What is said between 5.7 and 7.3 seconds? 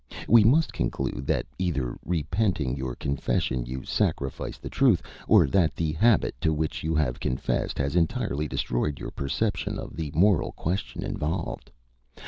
the habit to which you have